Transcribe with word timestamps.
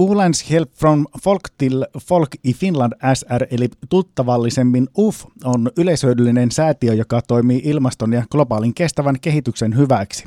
Ulands 0.00 0.50
Help 0.50 0.70
from 0.74 1.06
Folk 1.22 1.42
till 1.58 1.86
Folk 1.98 2.28
i 2.44 2.54
Finland 2.54 2.92
SR 3.14 3.46
eli 3.50 3.68
tuttavallisemmin 3.88 4.88
UF 4.98 5.24
on 5.44 5.70
yleisöllinen 5.76 6.50
säätiö, 6.50 6.94
joka 6.94 7.22
toimii 7.22 7.60
ilmaston 7.64 8.12
ja 8.12 8.22
globaalin 8.30 8.74
kestävän 8.74 9.20
kehityksen 9.20 9.76
hyväksi. 9.76 10.24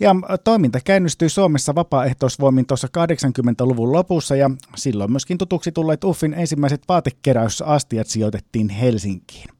Ja 0.00 0.14
toiminta 0.44 0.80
käynnistyi 0.84 1.28
Suomessa 1.28 1.74
vapaaehtoisvoimin 1.74 2.66
tuossa 2.66 2.88
80-luvun 2.98 3.92
lopussa 3.92 4.36
ja 4.36 4.50
silloin 4.76 5.10
myöskin 5.10 5.38
tutuksi 5.38 5.72
tulleet 5.72 6.04
UFin 6.04 6.34
ensimmäiset 6.34 6.82
vaatekeräysastiat 6.88 8.06
sijoitettiin 8.06 8.68
Helsinkiin. 8.68 9.55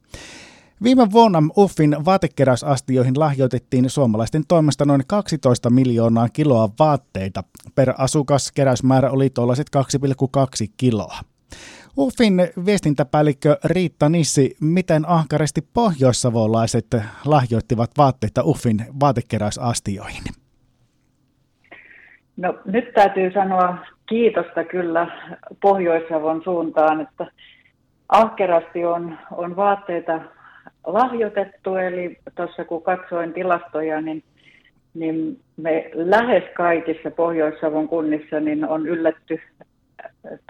Viime 0.82 1.06
vuonna 1.12 1.42
Uffin 1.58 1.96
vaatekeräysastioihin 2.04 3.20
lahjoitettiin 3.20 3.90
suomalaisten 3.90 4.42
toimesta 4.48 4.84
noin 4.84 5.02
12 5.06 5.70
miljoonaa 5.70 6.28
kiloa 6.28 6.68
vaatteita. 6.78 7.42
Per 7.74 7.94
asukas 7.98 8.52
keräysmäärä 8.52 9.10
oli 9.10 9.30
tuollaiset 9.30 9.66
2,2 9.76 10.72
kiloa. 10.76 11.18
Uffin 11.98 12.34
viestintäpäällikkö 12.66 13.56
Riitta 13.64 14.08
Nissi, 14.08 14.56
miten 14.60 15.08
ahkaresti 15.08 15.60
pohjoissavolaiset 15.74 16.86
lahjoittivat 17.24 17.90
vaatteita 17.98 18.42
Uffin 18.44 18.86
vaatekeräysastioihin? 19.00 20.22
No 22.36 22.58
nyt 22.64 22.94
täytyy 22.94 23.32
sanoa 23.32 23.78
kiitosta 24.06 24.64
kyllä 24.64 25.06
Pohjois-Savon 25.60 26.40
suuntaan, 26.44 27.00
että 27.00 27.26
ahkerasti 28.08 28.84
on, 28.84 29.18
on 29.30 29.56
vaatteita 29.56 30.20
lahjoitettu, 30.86 31.74
eli 31.74 32.18
tuossa 32.34 32.64
kun 32.64 32.82
katsoin 32.82 33.32
tilastoja, 33.32 34.00
niin, 34.00 34.22
niin 34.94 35.40
me 35.56 35.90
lähes 35.94 36.44
kaikissa 36.56 37.10
Pohjois-Savon 37.10 37.88
kunnissa 37.88 38.40
niin 38.40 38.68
on 38.68 38.86
yllätty 38.86 39.40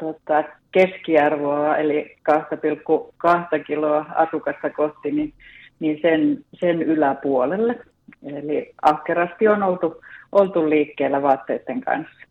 tota, 0.01 0.45
keskiarvoa, 0.73 1.77
eli 1.77 2.17
2,2 2.31 3.65
kiloa 3.67 4.07
asukasta 4.15 4.71
kohti, 4.71 5.11
niin, 5.11 5.33
niin 5.81 5.99
sen, 6.03 6.45
sen 6.61 6.83
yläpuolelle. 6.83 7.79
Eli 8.23 8.75
ahkerasti 8.83 9.49
on 9.49 9.63
oltu, 9.63 10.03
oltu 10.33 10.71
liikkeellä 10.71 11.23
vaatteiden 11.23 11.81
kanssa. 11.81 12.27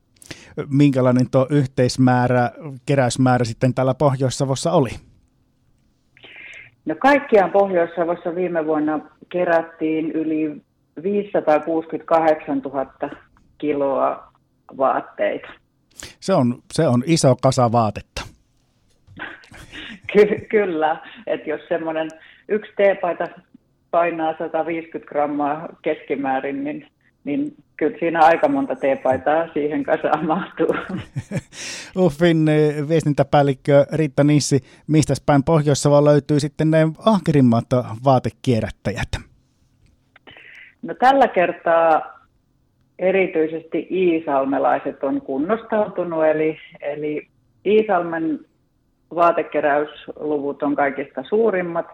Minkälainen 0.70 1.30
tuo 1.32 1.48
yhteismäärä, 1.50 2.52
keräysmäärä 2.86 3.46
sitten 3.46 3.74
täällä 3.74 3.94
Pohjois-Savossa 3.94 4.72
oli? 4.72 4.90
No 6.86 6.96
kaikkiaan 7.00 7.52
Pohjois-Savossa 7.52 8.36
viime 8.36 8.66
vuonna 8.66 9.00
kerättiin 9.30 10.12
yli 10.12 10.62
568 11.04 12.60
000 12.60 12.86
kiloa 13.58 14.32
vaatteita. 14.78 15.48
Se 16.20 16.34
on, 16.34 16.56
se 16.74 16.88
on 16.88 17.04
iso 17.06 17.36
kasa 17.42 17.72
vaatetta. 17.72 18.22
Ky- 20.14 20.46
kyllä, 20.50 20.98
että 21.28 21.50
jos 21.50 21.62
semmoinen 21.70 22.10
yksi 22.50 22.72
teepaita 22.78 23.28
painaa 23.92 24.38
150 24.38 25.10
grammaa 25.10 25.70
keskimäärin, 25.82 26.64
niin, 26.64 26.88
niin 27.26 27.56
kyllä 27.78 27.98
siinä 28.00 28.20
aika 28.20 28.48
monta 28.48 28.76
teepaitaa 28.76 29.48
siihen 29.54 29.84
kasaan 29.84 30.26
mahtuu. 30.26 30.76
Uffin 32.06 32.48
eh, 32.48 32.90
viestintäpäällikkö 32.90 33.86
Riitta 33.94 34.24
Nissi, 34.24 34.60
mistä 34.88 35.14
päin 35.26 35.44
pohjois 35.44 35.86
löytyy 35.86 36.40
sitten 36.40 36.72
ne 36.72 36.88
ahkerimmat 37.06 37.66
vaatekierrättäjät? 38.06 39.10
No 40.82 40.94
tällä 40.94 41.28
kertaa 41.28 42.02
erityisesti 43.00 43.88
iisalmelaiset 43.92 45.04
on 45.04 45.22
kunnostautunut, 45.22 46.26
eli, 46.26 46.58
eli 46.82 47.28
Iisalmen 47.66 48.40
vaatekeräysluvut 49.16 50.64
on 50.64 50.76
kaikista 50.76 51.24
suurimmat, 51.24 51.86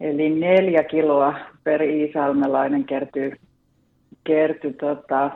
eli 0.00 0.30
neljä 0.30 0.84
kiloa 0.84 1.34
per 1.64 1.82
iisalmelainen 1.82 2.84
kertyy, 2.84 3.32
kertyi 4.28 4.72
tota, 4.72 5.30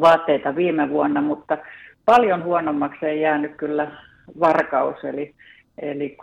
vaatteita 0.00 0.56
viime 0.56 0.90
vuonna, 0.90 1.20
mutta 1.20 1.58
paljon 2.04 2.44
huonommaksi 2.44 3.06
ei 3.06 3.20
jäänyt 3.20 3.56
kyllä 3.56 3.90
varkaus, 4.40 5.04
eli, 5.04 5.34
eli 5.82 6.16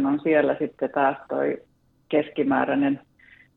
3,9 0.00 0.06
on 0.06 0.20
siellä 0.22 0.56
sitten 0.58 0.90
taas 0.90 1.16
toi 1.28 1.62
keskimääräinen 2.08 3.00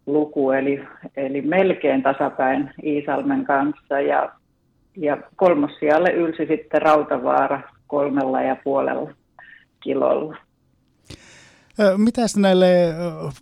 luku, 0.06 0.52
eli, 0.52 0.84
eli 1.18 1.42
melkein 1.42 2.04
tasapäin 2.04 2.72
Iisalmen 2.84 3.46
kanssa. 3.46 4.02
Ja, 4.02 4.32
ja 4.98 5.18
kolmossijalle 5.36 6.12
ylsi 6.12 6.46
sitten 6.46 6.82
Rautavaara 6.82 7.62
kolmella 7.88 8.42
ja 8.42 8.56
puolella 8.64 9.14
kilolla. 9.84 10.38
Mitä 11.98 12.22
näille 12.38 12.66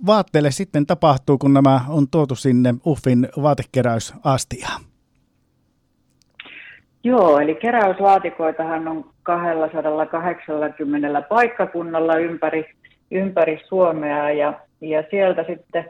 vaatteille 0.05 0.51
sitten 0.51 0.85
tapahtuu, 0.85 1.37
kun 1.37 1.53
nämä 1.53 1.81
on 1.89 2.07
tuotu 2.11 2.35
sinne 2.35 2.73
UFin 2.85 3.27
vaatekeräysastiaan? 3.41 4.81
Joo, 7.03 7.39
eli 7.39 7.55
keräyslaatikoitahan 7.55 8.87
on 8.87 9.05
280 9.23 11.21
paikkakunnalla 11.21 12.15
ympäri, 12.15 12.65
ympäri 13.11 13.61
Suomea 13.67 14.31
ja, 14.31 14.53
ja 14.81 15.03
sieltä 15.11 15.45
sitten 15.47 15.85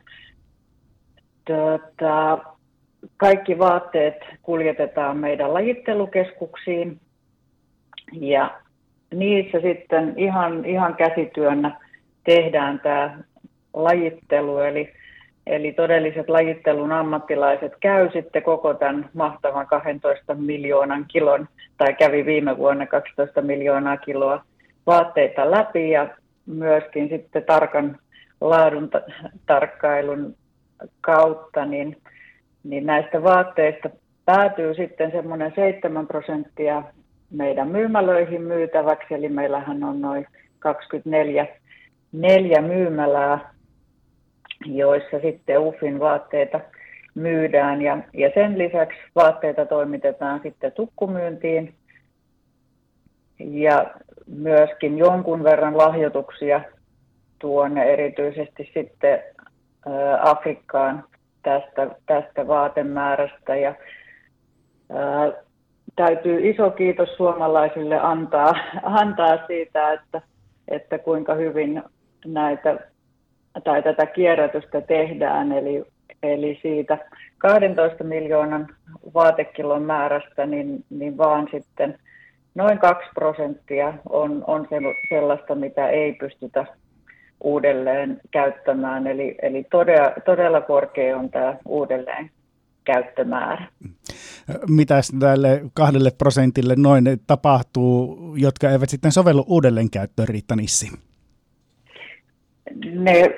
tota, 1.47 2.37
kaikki 3.17 3.59
vaatteet 3.59 4.15
kuljetetaan 4.41 5.17
meidän 5.17 5.53
lajittelukeskuksiin 5.53 6.99
ja 8.11 8.59
niissä 9.13 9.59
sitten 9.61 10.13
ihan, 10.17 10.65
ihan 10.65 10.95
käsityönä 10.95 11.88
tehdään 12.29 12.79
tämä 12.79 13.19
lajittelu, 13.73 14.57
eli, 14.57 14.93
eli 15.47 15.71
todelliset 15.71 16.29
lajittelun 16.29 16.91
ammattilaiset 16.91 17.73
käy 17.79 18.09
sitten 18.13 18.43
koko 18.43 18.73
tämän 18.73 19.09
mahtavan 19.13 19.67
12 19.67 20.35
miljoonan 20.35 21.05
kilon, 21.07 21.47
tai 21.77 21.93
kävi 21.93 22.25
viime 22.25 22.57
vuonna 22.57 22.85
12 22.85 23.41
miljoonaa 23.41 23.97
kiloa 23.97 24.43
vaatteita 24.85 25.51
läpi 25.51 25.89
ja 25.89 26.07
myöskin 26.45 27.09
sitten 27.09 27.43
tarkan 27.43 27.97
laadun 28.41 28.89
tarkkailun 29.45 30.35
kautta, 31.01 31.65
niin, 31.65 31.97
niin 32.63 32.85
näistä 32.85 33.23
vaatteista 33.23 33.89
päätyy 34.25 34.73
sitten 34.73 35.11
semmoinen 35.11 35.51
7 35.55 36.07
prosenttia 36.07 36.83
meidän 37.31 37.67
myymälöihin 37.67 38.41
myytäväksi, 38.41 39.13
eli 39.13 39.29
meillähän 39.29 39.83
on 39.83 40.01
noin 40.01 40.27
24 40.59 41.47
neljä 42.11 42.61
myymälää, 42.61 43.53
joissa 44.65 45.19
sitten 45.19 45.59
UFin 45.59 45.99
vaatteita 45.99 46.59
myydään. 47.15 47.81
Ja, 47.81 47.97
ja 48.13 48.31
sen 48.33 48.57
lisäksi 48.57 48.99
vaatteita 49.15 49.65
toimitetaan 49.65 50.39
sitten 50.43 50.71
tukkumyyntiin. 50.71 51.73
Ja 53.39 53.93
myöskin 54.27 54.97
jonkun 54.97 55.43
verran 55.43 55.77
lahjoituksia 55.77 56.61
tuonne 57.39 57.83
erityisesti 57.83 58.71
sitten 58.73 59.19
Afrikkaan 60.21 61.03
tästä, 61.43 61.95
tästä 62.05 62.47
vaatemäärästä. 62.47 63.55
Ja 63.55 63.75
ää, 64.89 65.31
täytyy 65.95 66.49
iso 66.49 66.71
kiitos 66.71 67.09
suomalaisille 67.17 67.99
antaa, 67.99 68.53
antaa 68.83 69.47
siitä, 69.47 69.93
että, 69.93 70.21
että 70.67 70.97
kuinka 70.97 71.33
hyvin 71.33 71.83
näitä 72.25 72.79
tai 73.63 73.83
tätä 73.83 74.05
kierrätystä 74.05 74.81
tehdään, 74.81 75.51
eli, 75.51 75.83
eli 76.23 76.59
siitä 76.61 76.97
12 77.37 78.03
miljoonan 78.03 78.67
vaatekilon 79.13 79.83
määrästä, 79.83 80.45
niin, 80.45 80.85
niin 80.89 81.17
vaan 81.17 81.47
sitten 81.51 81.99
noin 82.55 82.79
2 82.79 83.09
prosenttia 83.15 83.93
on, 84.09 84.43
on 84.47 84.67
sellaista, 85.09 85.55
mitä 85.55 85.89
ei 85.89 86.13
pystytä 86.13 86.65
uudelleen 87.43 88.21
käyttämään. 88.31 89.07
Eli, 89.07 89.35
eli 89.41 89.65
todella, 89.71 90.11
todella 90.25 90.61
korkea 90.61 91.17
on 91.17 91.29
tämä 91.29 91.57
uudelleen 91.65 92.29
käyttömäärä. 92.83 93.67
Mitäs 94.67 95.11
tälle 95.19 95.61
kahdelle 95.73 96.11
prosentille 96.17 96.75
noin 96.77 97.03
tapahtuu, 97.27 98.17
jotka 98.35 98.69
eivät 98.69 98.89
sitten 98.89 99.11
sovellu 99.11 99.45
uudelleen 99.47 99.89
käyttöön, 99.89 100.27
Riitta 100.27 100.55
Nissi? 100.55 101.08
Ne, 102.93 103.35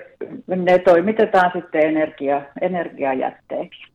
ne 0.47 0.79
toimitetaan 0.79 1.51
sitten 1.55 1.81
energia, 1.81 2.41
energiajätteeksi. 2.61 3.90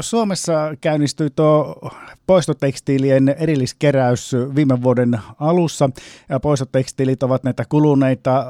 Suomessa 0.00 0.74
käynnistyi 0.80 1.30
tuo 1.36 1.80
poistotekstiilien 2.26 3.28
erilliskeräys 3.28 4.36
viime 4.54 4.82
vuoden 4.82 5.18
alussa. 5.40 5.90
Poistotekstiilit 6.42 7.22
ovat 7.22 7.44
näitä 7.44 7.64
kuluneita, 7.68 8.46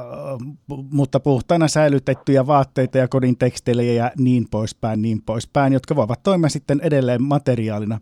mutta 0.91 1.19
puhtaana 1.19 1.67
säilytettyjä 1.67 2.47
vaatteita 2.47 2.97
ja 2.97 3.07
kodin 3.07 3.37
tekstiilejä 3.37 3.93
ja 3.93 4.11
niin 4.17 4.47
poispäin, 4.51 5.01
niin 5.01 5.21
poispäin, 5.25 5.73
jotka 5.73 5.95
voivat 5.95 6.23
toimia 6.23 6.49
sitten 6.49 6.79
edelleen 6.83 7.23
materiaalina. 7.23 7.99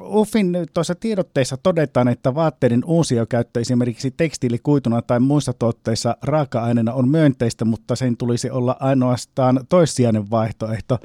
UFin 0.00 0.56
tuossa 0.74 0.94
tiedotteessa 0.94 1.56
todetaan, 1.56 2.08
että 2.08 2.34
vaatteiden 2.34 2.84
uusiokäyttö 2.84 3.60
esimerkiksi 3.60 4.10
tekstiilikuituna 4.10 5.02
tai 5.02 5.20
muissa 5.20 5.52
tuotteissa 5.52 6.16
raaka-aineena 6.22 6.92
on 6.92 7.08
myönteistä, 7.08 7.64
mutta 7.64 7.96
sen 7.96 8.16
tulisi 8.16 8.50
olla 8.50 8.76
ainoastaan 8.80 9.60
toissijainen 9.68 10.30
vaihtoehto. 10.30 10.98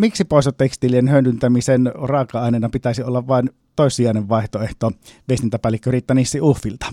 Miksi 0.00 0.24
poistotekstiilien 0.24 1.10
hyödyntämisen 1.10 1.92
raaka-aineena 1.94 2.68
pitäisi 2.72 3.02
olla 3.02 3.26
vain 3.26 3.50
toissijainen 3.76 4.28
vaihtoehto 4.28 4.90
viestintäpäällikkö 5.28 5.90
Riitta 5.90 6.14
Nissi 6.14 6.40
Uffilta? 6.40 6.86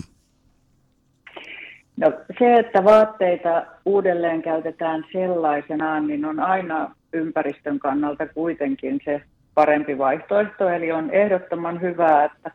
No, 1.96 2.12
se, 2.38 2.54
että 2.54 2.84
vaatteita 2.84 3.66
uudelleen 3.84 4.42
käytetään 4.42 5.04
sellaisenaan, 5.12 6.06
niin 6.06 6.24
on 6.24 6.40
aina 6.40 6.94
ympäristön 7.12 7.78
kannalta 7.78 8.26
kuitenkin 8.26 9.00
se 9.04 9.22
parempi 9.54 9.98
vaihtoehto. 9.98 10.68
Eli 10.68 10.92
on 10.92 11.10
ehdottoman 11.10 11.80
hyvä, 11.80 12.24
että, 12.24 12.50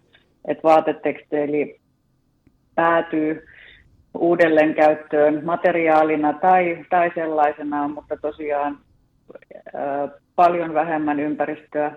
että 0.48 0.64
vaateteksteili 0.64 1.80
päätyy 2.76 3.46
uudelleen 4.14 4.76
käyttöön 4.76 5.46
materiaalina 5.46 6.34
tai, 6.34 6.86
tai 6.90 7.12
sellaisenaan, 7.16 7.92
mutta 7.92 8.18
tosiaan 8.22 8.78
paljon 10.36 10.74
vähemmän 10.74 11.20
ympäristöä 11.20 11.92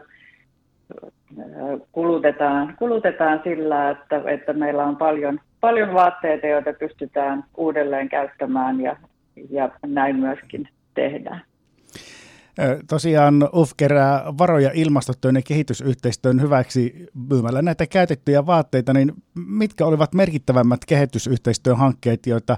kulutetaan, 1.93 2.75
kulutetaan 2.79 3.41
sillä, 3.44 3.91
että, 3.91 4.23
että 4.27 4.53
meillä 4.53 4.85
on 4.85 4.97
paljon, 4.97 5.41
paljon 5.61 5.94
vaatteita, 5.94 6.47
joita 6.47 6.73
pystytään 6.73 7.44
uudelleen 7.56 8.09
käyttämään 8.09 8.81
ja, 8.81 8.97
ja 9.50 9.71
näin 9.87 10.17
myöskin 10.17 10.69
tehdään. 10.94 11.43
Tosiaan 12.88 13.35
UF 13.55 13.71
kerää 13.77 14.25
varoja 14.39 14.71
ilmastotyön 14.75 15.35
ja 15.35 15.43
kehitysyhteistyön 15.49 16.41
hyväksi 16.41 17.06
myymällä 17.31 17.62
näitä 17.62 17.87
käytettyjä 17.87 18.47
vaatteita, 18.47 18.93
niin 18.93 19.12
mitkä 19.35 19.87
olivat 19.87 20.15
merkittävämmät 20.15 20.81
kehitysyhteistyön 20.89 21.77
hankkeet, 21.77 22.27
joita 22.27 22.56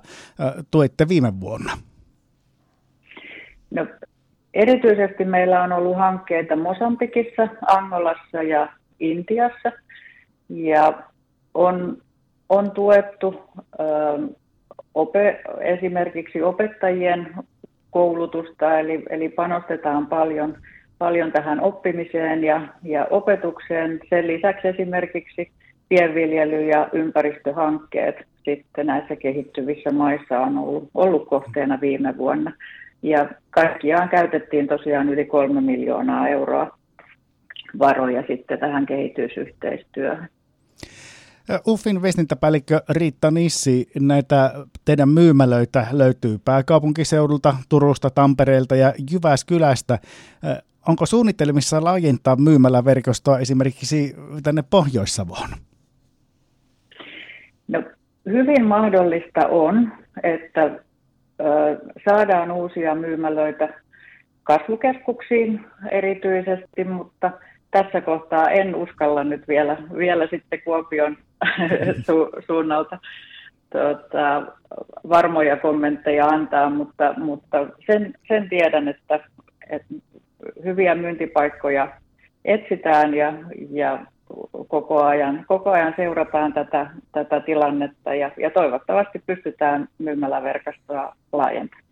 tuitte 0.70 1.08
viime 1.08 1.40
vuonna? 1.40 1.72
No, 3.70 3.86
erityisesti 4.54 5.24
meillä 5.24 5.62
on 5.62 5.72
ollut 5.72 5.96
hankkeita 5.96 6.56
Mosambikissa, 6.56 7.48
Angolassa 7.66 8.42
ja 8.42 8.68
Intiassa 9.00 9.72
ja 10.48 11.02
on, 11.54 11.96
on 12.48 12.70
tuettu 12.70 13.42
ö, 13.80 13.84
ope, 14.94 15.40
esimerkiksi 15.60 16.42
opettajien 16.42 17.34
koulutusta, 17.90 18.78
eli, 18.78 19.02
eli 19.10 19.28
panostetaan 19.28 20.06
paljon, 20.06 20.56
paljon 20.98 21.32
tähän 21.32 21.60
oppimiseen 21.60 22.44
ja, 22.44 22.60
ja 22.82 23.06
opetukseen. 23.10 24.00
Sen 24.10 24.26
lisäksi 24.26 24.68
esimerkiksi 24.68 25.50
pienviljely- 25.88 26.68
ja 26.68 26.88
ympäristöhankkeet 26.92 28.16
sitten 28.44 28.86
näissä 28.86 29.16
kehittyvissä 29.16 29.90
maissa 29.90 30.40
on 30.40 30.58
ollut, 30.58 30.90
ollut 30.94 31.28
kohteena 31.28 31.80
viime 31.80 32.16
vuonna. 32.16 32.52
Ja 33.02 33.28
kaikkiaan 33.60 34.08
käytettiin 34.08 34.66
tosiaan 34.68 35.08
yli 35.08 35.24
kolme 35.24 35.60
miljoonaa 35.60 36.28
euroa 36.28 36.78
varoja 37.78 38.22
sitten 38.26 38.58
tähän 38.58 38.86
kehitysyhteistyöhön. 38.86 40.28
Uffin 41.68 42.02
viestintäpäällikkö 42.02 42.80
Riitta 42.90 43.30
Nissi, 43.30 43.90
näitä 44.00 44.52
teidän 44.84 45.08
myymälöitä 45.08 45.86
löytyy 45.92 46.38
pääkaupunkiseudulta, 46.44 47.54
Turusta, 47.68 48.10
Tampereelta 48.10 48.76
ja 48.76 48.92
Jyväskylästä. 49.12 49.98
Onko 50.88 51.06
suunnitelmissa 51.06 51.84
laajentaa 51.84 52.36
myymäläverkostoa 52.36 53.38
esimerkiksi 53.38 54.16
tänne 54.42 54.64
Pohjois-Savoon? 54.70 55.48
No, 57.68 57.82
hyvin 58.26 58.64
mahdollista 58.64 59.46
on, 59.48 59.92
että 60.22 60.80
saadaan 62.08 62.50
uusia 62.52 62.94
myymälöitä 62.94 63.68
kasvukeskuksiin 64.42 65.60
erityisesti, 65.90 66.84
mutta 66.84 67.30
tässä 67.70 68.00
kohtaa 68.00 68.50
en 68.50 68.74
uskalla 68.74 69.24
nyt 69.24 69.48
vielä, 69.48 69.76
vielä 69.96 70.26
sitten 70.30 70.62
Kuopion 70.64 71.16
su, 72.06 72.28
suunnalta 72.46 72.98
tuota, 73.72 74.42
varmoja 75.08 75.56
kommentteja 75.56 76.26
antaa, 76.26 76.70
mutta, 76.70 77.14
mutta 77.16 77.66
sen, 77.86 78.14
sen 78.28 78.48
tiedän, 78.48 78.88
että, 78.88 79.20
että 79.70 79.94
hyviä 80.64 80.94
myyntipaikkoja 80.94 81.88
etsitään 82.44 83.14
ja, 83.14 83.32
ja 83.70 84.06
koko, 84.68 85.02
ajan, 85.02 85.44
koko 85.48 85.70
ajan 85.70 85.94
seurataan 85.96 86.52
tätä, 86.52 86.90
tätä 87.12 87.40
tilannetta 87.40 88.14
ja, 88.14 88.30
ja 88.36 88.50
toivottavasti 88.50 89.22
pystytään 89.26 89.88
myymäläverkostoa 89.98 91.16
laajentamaan. 91.32 91.84